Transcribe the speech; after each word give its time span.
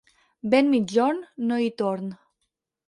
Vent 0.53 0.71
migjorn, 0.71 1.21
no 1.51 1.61
hi 1.67 1.71
torn. 1.85 2.13